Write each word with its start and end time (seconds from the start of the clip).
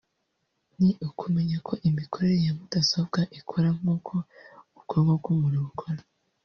ni 0.79 0.89
ukumenya 1.07 1.57
ko 1.67 1.73
imikorere 1.89 2.35
ya 2.45 2.53
mudasobwa 2.57 3.19
ikora 3.39 3.69
nk’uko 3.77 4.13
ubwonko 4.77 5.15
bw’umuntu 5.29 5.59
bukora 5.67 6.01